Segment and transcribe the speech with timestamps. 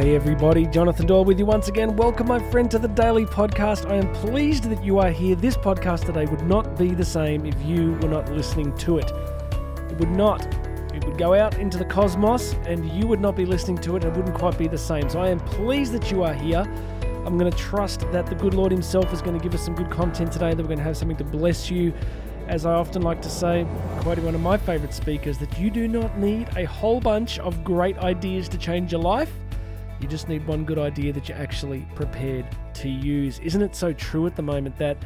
[0.00, 1.94] Hey everybody, Jonathan Doyle with you once again.
[1.94, 3.84] Welcome, my friend, to the Daily Podcast.
[3.84, 5.36] I am pleased that you are here.
[5.36, 9.12] This podcast today would not be the same if you were not listening to it.
[9.90, 10.42] It would not.
[10.94, 14.04] It would go out into the cosmos and you would not be listening to it.
[14.04, 15.10] It wouldn't quite be the same.
[15.10, 16.64] So I am pleased that you are here.
[17.26, 19.74] I'm going to trust that the good Lord Himself is going to give us some
[19.74, 21.92] good content today, that we're going to have something to bless you.
[22.48, 23.66] As I often like to say,
[23.98, 27.62] quoting one of my favorite speakers, that you do not need a whole bunch of
[27.62, 29.30] great ideas to change your life.
[30.00, 33.38] You just need one good idea that you're actually prepared to use.
[33.40, 34.96] Isn't it so true at the moment that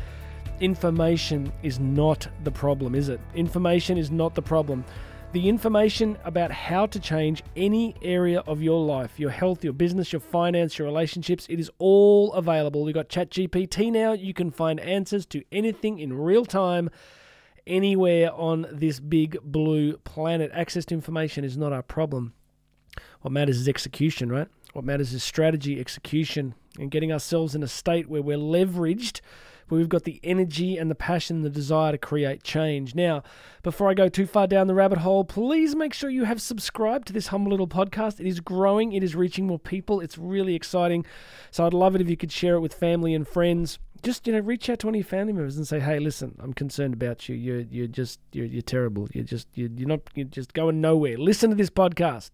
[0.60, 3.20] information is not the problem, is it?
[3.34, 4.84] Information is not the problem.
[5.32, 10.12] The information about how to change any area of your life, your health, your business,
[10.12, 12.84] your finance, your relationships, it is all available.
[12.84, 14.12] We've got ChatGPT now.
[14.12, 16.88] You can find answers to anything in real time
[17.66, 20.52] anywhere on this big blue planet.
[20.54, 22.32] Access to information is not our problem.
[23.22, 24.46] What matters is execution, right?
[24.74, 29.20] What matters is strategy, execution, and getting ourselves in a state where we're leveraged,
[29.68, 32.92] where we've got the energy and the passion the desire to create change.
[32.92, 33.22] Now,
[33.62, 37.06] before I go too far down the rabbit hole, please make sure you have subscribed
[37.06, 38.18] to this humble little podcast.
[38.18, 40.00] It is growing, it is reaching more people.
[40.00, 41.06] It's really exciting.
[41.52, 43.78] So I'd love it if you could share it with family and friends.
[44.02, 46.94] Just you know, reach out to your family members and say, "Hey, listen, I'm concerned
[46.94, 47.36] about you.
[47.36, 49.08] You're you're just you're, you're terrible.
[49.14, 51.16] You're just you're, you're not you're just going nowhere.
[51.16, 52.30] Listen to this podcast."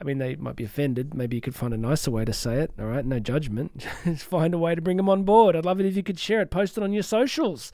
[0.00, 1.12] I mean, they might be offended.
[1.14, 2.70] Maybe you could find a nicer way to say it.
[2.78, 3.84] All right, no judgment.
[4.04, 5.56] Just find a way to bring them on board.
[5.56, 7.72] I'd love it if you could share it, post it on your socials.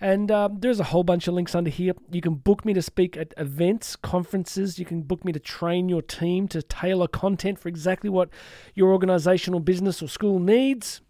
[0.00, 1.92] And um, there's a whole bunch of links under here.
[2.10, 4.78] You can book me to speak at events, conferences.
[4.78, 8.30] You can book me to train your team to tailor content for exactly what
[8.74, 11.02] your organizational business or school needs.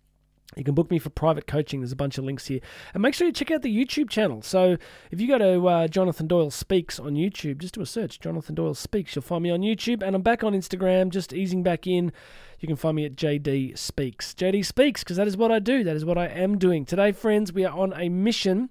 [0.56, 1.80] You can book me for private coaching.
[1.80, 2.60] There's a bunch of links here.
[2.92, 4.42] And make sure you check out the YouTube channel.
[4.42, 4.76] So
[5.12, 8.56] if you go to uh, Jonathan Doyle Speaks on YouTube, just do a search, Jonathan
[8.56, 9.14] Doyle Speaks.
[9.14, 10.02] You'll find me on YouTube.
[10.02, 12.12] And I'm back on Instagram, just easing back in.
[12.58, 14.34] You can find me at JD Speaks.
[14.34, 15.84] JD Speaks, because that is what I do.
[15.84, 16.84] That is what I am doing.
[16.84, 18.70] Today, friends, we are on a mission.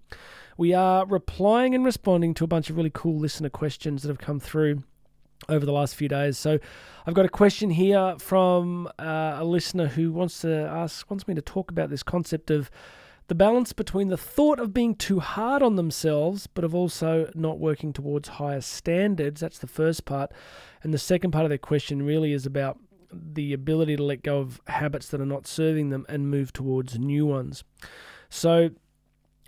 [0.57, 4.19] We are replying and responding to a bunch of really cool listener questions that have
[4.19, 4.83] come through
[5.47, 6.37] over the last few days.
[6.37, 6.59] So
[7.05, 11.35] I've got a question here from uh, a listener who wants to ask wants me
[11.35, 12.69] to talk about this concept of
[13.27, 17.59] the balance between the thought of being too hard on themselves but of also not
[17.59, 19.41] working towards higher standards.
[19.41, 20.31] That's the first part.
[20.83, 22.79] And the second part of their question really is about
[23.11, 26.99] the ability to let go of habits that are not serving them and move towards
[26.99, 27.63] new ones.
[28.29, 28.69] So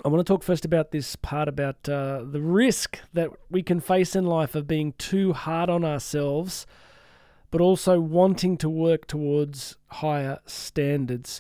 [0.03, 3.79] I want to talk first about this part about uh, the risk that we can
[3.79, 6.65] face in life of being too hard on ourselves,
[7.51, 11.39] but also wanting to work towards higher standards.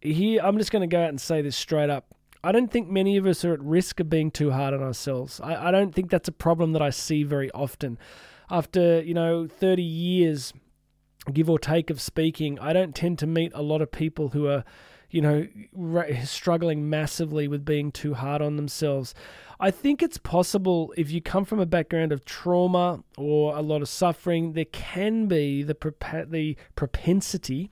[0.00, 2.06] Here, I'm just going to go out and say this straight up.
[2.42, 5.38] I don't think many of us are at risk of being too hard on ourselves.
[5.38, 7.98] I, I don't think that's a problem that I see very often.
[8.50, 10.54] After, you know, 30 years,
[11.30, 14.46] give or take, of speaking, I don't tend to meet a lot of people who
[14.46, 14.64] are
[15.10, 15.46] you know,
[16.24, 19.14] struggling massively with being too hard on themselves.
[19.58, 23.82] I think it's possible if you come from a background of trauma or a lot
[23.82, 27.70] of suffering, there can be the prop- the propensity,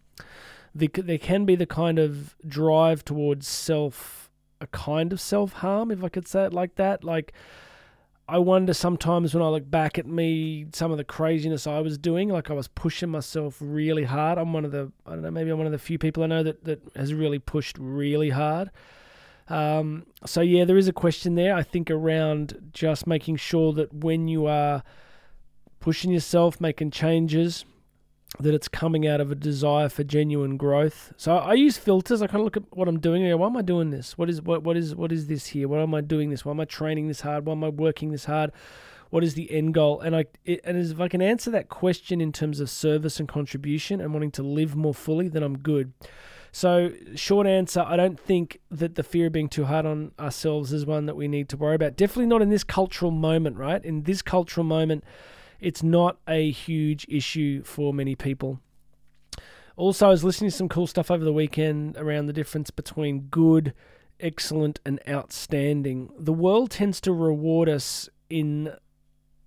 [0.75, 5.91] the, there can be the kind of drive towards self, a kind of self harm,
[5.91, 7.33] if I could say it like that, like
[8.31, 11.97] I wonder sometimes when I look back at me, some of the craziness I was
[11.97, 14.37] doing, like I was pushing myself really hard.
[14.37, 16.27] I'm one of the, I don't know, maybe I'm one of the few people I
[16.27, 18.71] know that, that has really pushed really hard.
[19.49, 23.95] Um, so, yeah, there is a question there, I think, around just making sure that
[23.95, 24.83] when you are
[25.81, 27.65] pushing yourself, making changes,
[28.41, 31.13] that it's coming out of a desire for genuine growth.
[31.17, 32.23] So I use filters.
[32.23, 33.37] I kind of look at what I'm doing.
[33.39, 34.17] Why am I doing this?
[34.17, 35.69] What is what what is what is this here?
[35.69, 36.45] Why am I doing this?
[36.45, 37.47] Why am I training this hard?
[37.47, 38.53] Why am I working this hard?
[39.11, 40.01] What is the end goal?
[40.01, 43.29] And I it, and if I can answer that question in terms of service and
[43.29, 45.93] contribution and wanting to live more fully, then I'm good.
[46.51, 50.73] So, short answer, I don't think that the fear of being too hard on ourselves
[50.73, 51.97] is one that we need to worry about.
[51.97, 53.85] Definitely not in this cultural moment, right?
[53.85, 55.05] In this cultural moment,
[55.61, 58.61] it's not a huge issue for many people.
[59.77, 63.29] Also, I was listening to some cool stuff over the weekend around the difference between
[63.31, 63.75] good,
[64.19, 66.11] excellent, and outstanding.
[66.19, 68.75] The world tends to reward us in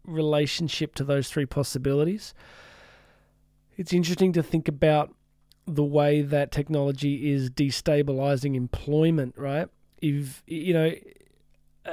[0.06, 2.34] relationship to those three possibilities.
[3.78, 5.14] It's interesting to think about
[5.68, 9.68] the way that technology is destabilizing employment, right?
[10.02, 10.94] If, you know,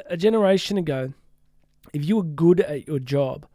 [0.06, 1.12] a generation ago,
[1.92, 3.46] if you were good at your job,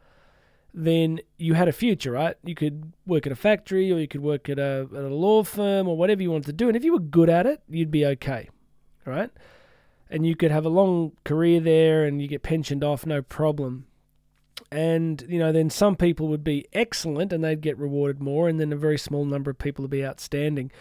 [0.76, 2.36] then you had a future, right?
[2.44, 5.44] You could work at a factory or you could work at a, at a law
[5.44, 6.66] firm or whatever you wanted to do.
[6.66, 8.48] And if you were good at it, you'd be okay,
[9.06, 9.30] right?
[10.10, 13.86] And you could have a long career there and you get pensioned off, no problem.
[14.72, 18.58] And, you know, then some people would be excellent and they'd get rewarded more, and
[18.58, 20.72] then a very small number of people would be outstanding.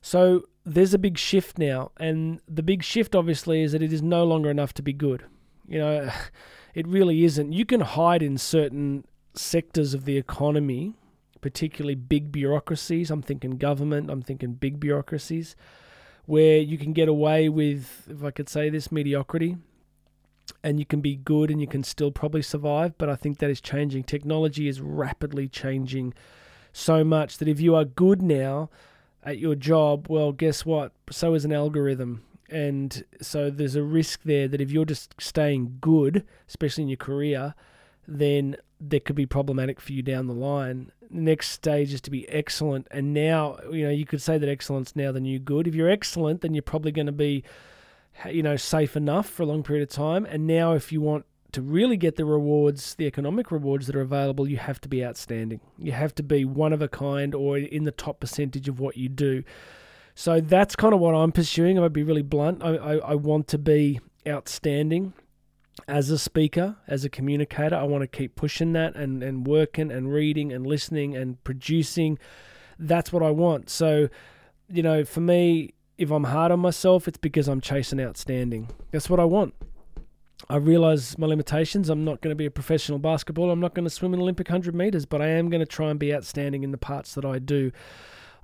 [0.00, 1.92] So there's a big shift now.
[1.98, 5.24] And the big shift, obviously, is that it is no longer enough to be good.
[5.68, 6.10] You know,
[6.74, 7.52] it really isn't.
[7.52, 9.04] You can hide in certain
[9.36, 10.94] sectors of the economy,
[11.40, 13.10] particularly big bureaucracies.
[13.10, 15.56] I'm thinking government, I'm thinking big bureaucracies,
[16.24, 19.56] where you can get away with, if I could say this, mediocrity
[20.62, 22.96] and you can be good and you can still probably survive.
[22.98, 24.04] But I think that is changing.
[24.04, 26.14] Technology is rapidly changing
[26.72, 28.70] so much that if you are good now
[29.22, 30.92] at your job, well, guess what?
[31.10, 32.22] So is an algorithm.
[32.48, 36.96] And so there's a risk there that if you're just staying good, especially in your
[36.96, 37.54] career,
[38.06, 40.92] then that could be problematic for you down the line.
[41.10, 42.86] The next stage is to be excellent.
[42.90, 45.66] And now, you know, you could say that excellence now the new good.
[45.66, 47.44] If you're excellent, then you're probably going to be
[48.30, 50.24] you know, safe enough for a long period of time.
[50.24, 54.00] And now, if you want to really get the rewards, the economic rewards that are
[54.00, 55.60] available, you have to be outstanding.
[55.78, 58.96] You have to be one of a kind or in the top percentage of what
[58.96, 59.44] you do.
[60.14, 61.78] So that's kind of what I'm pursuing.
[61.78, 62.62] I'd be really blunt.
[62.62, 65.12] I, I, I want to be outstanding
[65.88, 67.76] as a speaker, as a communicator.
[67.76, 72.18] I want to keep pushing that and, and working and reading and listening and producing.
[72.78, 73.70] That's what I want.
[73.70, 74.08] So,
[74.68, 78.68] you know, for me, if I'm hard on myself, it's because I'm chasing outstanding.
[78.90, 79.54] That's what I want.
[80.48, 81.88] I realize my limitations.
[81.88, 83.52] I'm not going to be a professional basketballer.
[83.52, 85.90] I'm not going to swim an Olympic 100 meters, but I am going to try
[85.90, 87.72] and be outstanding in the parts that I do.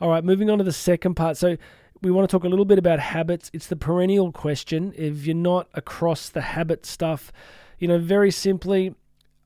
[0.00, 1.36] All right, moving on to the second part.
[1.36, 1.56] So,
[2.02, 3.50] we want to talk a little bit about habits.
[3.52, 4.92] It's the perennial question.
[4.96, 7.32] If you're not across the habit stuff,
[7.78, 8.94] you know, very simply,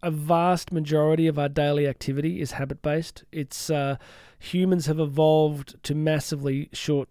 [0.02, 3.24] a vast majority of our daily activity is habit based.
[3.30, 3.96] It's uh,
[4.38, 7.08] humans have evolved to massively short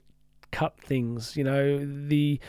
[0.52, 1.36] cut things.
[1.38, 2.40] You know, the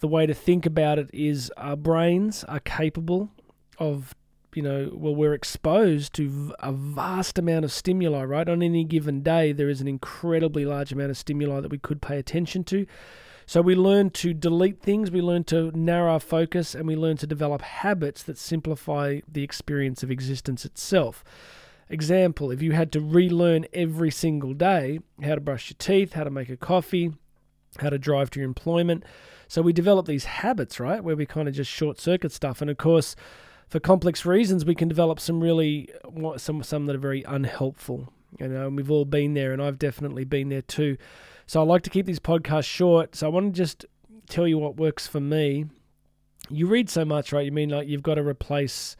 [0.00, 3.30] the way to think about it is our brains are capable
[3.78, 4.14] of
[4.56, 8.48] you know, well, we're exposed to a vast amount of stimuli, right?
[8.48, 12.00] On any given day, there is an incredibly large amount of stimuli that we could
[12.00, 12.86] pay attention to.
[13.46, 17.18] So we learn to delete things, we learn to narrow our focus, and we learn
[17.18, 21.22] to develop habits that simplify the experience of existence itself.
[21.90, 26.24] Example, if you had to relearn every single day how to brush your teeth, how
[26.24, 27.12] to make a coffee,
[27.80, 29.04] how to drive to your employment.
[29.48, 32.62] So we develop these habits, right, where we kind of just short circuit stuff.
[32.62, 33.14] And of course,
[33.74, 38.12] for complex reasons, we can develop some really uh, some some that are very unhelpful.
[38.38, 40.96] You know, and we've all been there, and I've definitely been there too.
[41.48, 43.16] So I like to keep these podcasts short.
[43.16, 43.84] So I want to just
[44.28, 45.64] tell you what works for me.
[46.48, 47.44] You read so much, right?
[47.44, 48.94] You mean like you've got to replace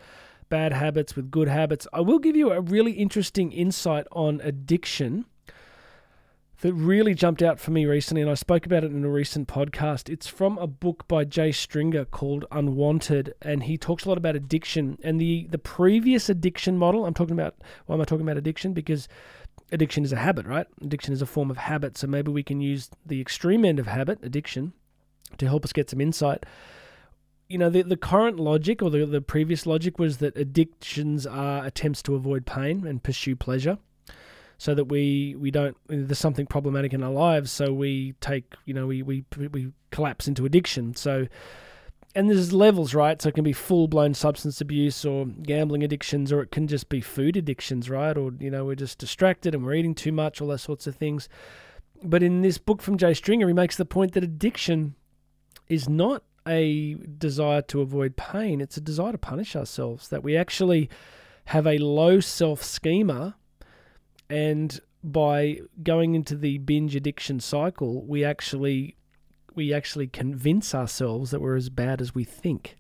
[0.49, 1.87] bad habits with good habits.
[1.93, 5.25] I will give you a really interesting insight on addiction
[6.65, 9.49] that really jumped out for me recently, and I spoke about it in a recent
[9.49, 10.09] podcast.
[10.09, 14.35] It's from a book by Jay Stringer called Unwanted, and he talks a lot about
[14.35, 14.99] addiction.
[15.05, 18.73] And the, the previous addiction model, I'm talking about, why am I talking about addiction?
[18.73, 19.09] Because
[19.73, 20.67] addiction is a habit, right?
[20.81, 21.99] Addiction is a form of habit.
[21.99, 24.73] So maybe we can use the extreme end of habit, addiction,
[25.37, 26.47] to help us get some insight.
[27.47, 31.63] You know, the, the current logic or the, the previous logic was that addictions are
[31.67, 33.77] attempts to avoid pain and pursue pleasure
[34.65, 38.73] so that we we don't there's something problematic in our lives so we take you
[38.73, 39.23] know we we
[39.53, 40.95] we collapse into addiction.
[40.95, 41.27] So
[42.15, 43.21] and there's levels right?
[43.21, 46.89] So it can be full blown substance abuse or gambling addictions or it can just
[46.89, 48.17] be food addictions right?
[48.17, 50.97] Or you know we're just distracted and we're eating too much all those sorts of
[50.97, 51.29] things.
[52.03, 54.95] But in this book from Jay Stringer he makes the point that addiction
[55.69, 58.63] is not a desire to avoid pain.
[58.63, 60.89] It's a desire to punish ourselves that we actually
[61.49, 63.37] have a low self schema
[64.29, 68.97] and by going into the binge addiction cycle, we actually
[69.55, 72.77] we actually convince ourselves that we're as bad as we think.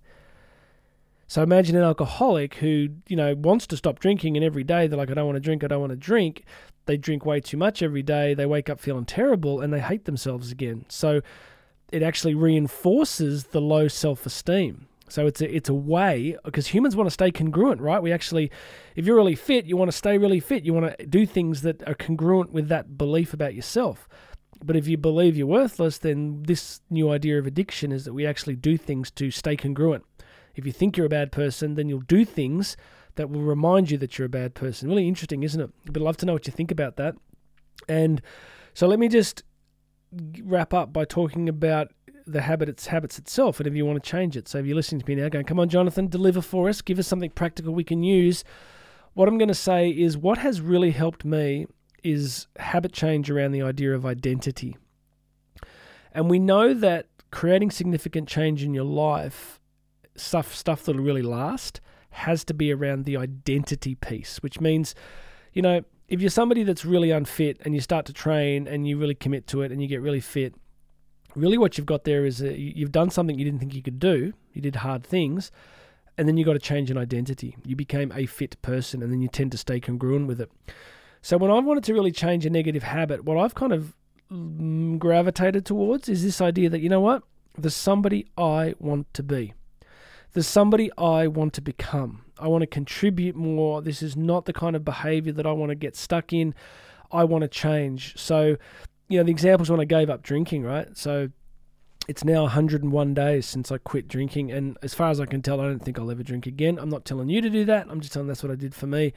[1.26, 4.98] So imagine an alcoholic who, you know, wants to stop drinking and every day they're
[4.98, 6.44] like, I don't want to drink, I don't want to drink.
[6.86, 10.04] They drink way too much every day, they wake up feeling terrible and they hate
[10.04, 10.84] themselves again.
[10.88, 11.20] So
[11.92, 14.88] it actually reinforces the low self esteem.
[15.08, 18.02] So it's a, it's a way because humans want to stay congruent, right?
[18.02, 18.50] We actually,
[18.96, 20.64] if you're really fit, you want to stay really fit.
[20.64, 24.08] You want to do things that are congruent with that belief about yourself.
[24.64, 28.26] But if you believe you're worthless, then this new idea of addiction is that we
[28.26, 30.04] actually do things to stay congruent.
[30.54, 32.76] If you think you're a bad person, then you'll do things
[33.16, 34.88] that will remind you that you're a bad person.
[34.88, 35.70] Really interesting, isn't it?
[35.86, 37.14] But I'd love to know what you think about that.
[37.88, 38.22] And
[38.72, 39.42] so let me just
[40.42, 41.92] wrap up by talking about
[42.26, 44.48] the habit its habits itself and if you want to change it.
[44.48, 46.98] So if you're listening to me now going, come on, Jonathan, deliver for us, give
[46.98, 48.44] us something practical we can use.
[49.12, 51.66] What I'm going to say is what has really helped me
[52.02, 54.76] is habit change around the idea of identity.
[56.12, 59.60] And we know that creating significant change in your life,
[60.16, 64.94] stuff stuff that'll really last, has to be around the identity piece, which means,
[65.52, 68.98] you know, if you're somebody that's really unfit and you start to train and you
[68.98, 70.54] really commit to it and you get really fit,
[71.34, 74.32] really what you've got there is you've done something you didn't think you could do.
[74.52, 75.50] You did hard things,
[76.16, 77.56] and then you got to change an identity.
[77.64, 80.50] You became a fit person, and then you tend to stay congruent with it.
[81.22, 83.94] So when I wanted to really change a negative habit, what I've kind of
[84.30, 87.22] mm, gravitated towards is this idea that you know what,
[87.56, 89.54] there's somebody I want to be.
[90.32, 92.24] There's somebody I want to become.
[92.38, 93.80] I want to contribute more.
[93.80, 96.54] This is not the kind of behavior that I want to get stuck in.
[97.12, 98.18] I want to change.
[98.18, 98.56] So,
[99.08, 100.88] you know, the examples when I gave up drinking, right?
[100.96, 101.28] So
[102.08, 104.52] it's now 101 days since I quit drinking.
[104.52, 106.78] And as far as I can tell, I don't think I'll ever drink again.
[106.78, 107.86] I'm not telling you to do that.
[107.88, 109.12] I'm just telling that's what I did for me.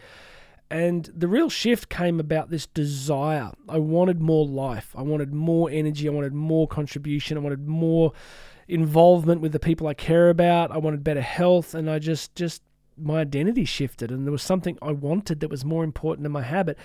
[0.70, 3.52] And the real shift came about this desire.
[3.70, 4.94] I wanted more life.
[4.98, 6.08] I wanted more energy.
[6.08, 7.38] I wanted more contribution.
[7.38, 8.12] I wanted more
[8.68, 10.72] involvement with the people I care about.
[10.72, 12.62] I wanted better health, and I just just
[12.98, 16.42] my identity shifted, and there was something I wanted that was more important than my
[16.42, 16.78] habit.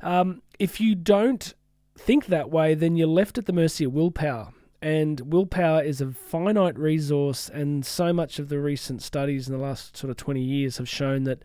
[0.00, 1.52] Um, if you don't
[1.98, 4.52] think that way, then you're left at the mercy of willpower.
[4.80, 9.60] And willpower is a finite resource, and so much of the recent studies in the
[9.60, 11.42] last sort of 20 years have shown that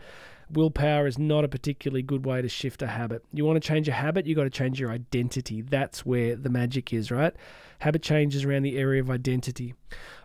[0.51, 3.23] willpower is not a particularly good way to shift a habit.
[3.33, 5.61] You want to change a habit, you've got to change your identity.
[5.61, 7.35] That's where the magic is, right?
[7.83, 9.75] habit changes around the area of identity.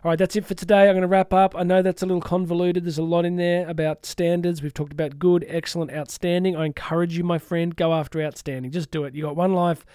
[0.03, 0.87] All right, that's it for today.
[0.87, 1.55] I'm going to wrap up.
[1.55, 2.85] I know that's a little convoluted.
[2.85, 4.63] There's a lot in there about standards.
[4.63, 6.55] We've talked about good, excellent, outstanding.
[6.55, 8.71] I encourage you, my friend, go after outstanding.
[8.71, 9.13] Just do it.
[9.13, 9.85] You got one life.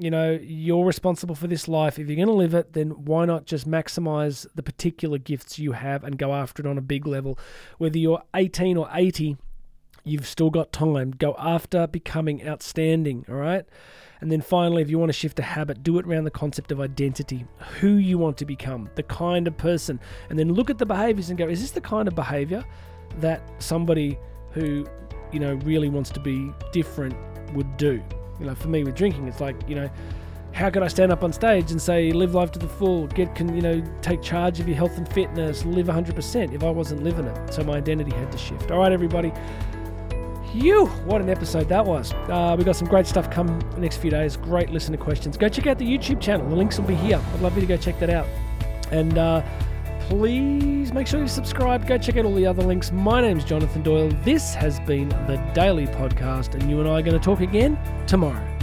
[0.00, 1.98] You know, you're responsible for this life.
[1.98, 5.72] If you're going to live it, then why not just maximize the particular gifts you
[5.72, 7.36] have and go after it on a big level?
[7.78, 9.36] Whether you're 18 or 80,
[10.04, 11.10] you've still got time.
[11.10, 13.64] Go after becoming outstanding, all right?
[14.20, 16.72] And then finally, if you want to shift a habit, do it around the concept
[16.72, 17.44] of identity,
[17.80, 20.00] who you want to become, the kind of person.
[20.30, 22.64] And then look at the behaviors and go, is this the kind of behavior
[23.18, 24.18] that somebody
[24.52, 24.86] who,
[25.32, 27.16] you know, really wants to be different
[27.54, 28.02] would do?
[28.40, 29.90] You know, for me with drinking, it's like, you know,
[30.52, 33.34] how could I stand up on stage and say live life to the full, get
[33.34, 37.02] can you know take charge of your health and fitness, live 100% if I wasn't
[37.04, 37.54] living it?
[37.54, 38.70] So my identity had to shift.
[38.70, 39.32] All right, everybody.
[40.54, 42.12] You, what an episode that was.
[42.12, 44.36] Uh, we got some great stuff coming the next few days.
[44.36, 45.36] Great listener questions.
[45.36, 46.48] Go check out the YouTube channel.
[46.48, 47.22] The links will be here.
[47.34, 48.26] I'd love you to go check that out.
[48.90, 49.42] And uh,
[50.08, 51.86] please make sure you subscribe.
[51.86, 52.90] Go check out all the other links.
[52.90, 54.08] My name's Jonathan Doyle.
[54.24, 57.78] This has been the Daily Podcast, and you and I are going to talk again
[58.06, 58.57] tomorrow.